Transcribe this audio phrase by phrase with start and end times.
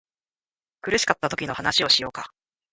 [0.81, 2.33] 苦しかったときの話をしようか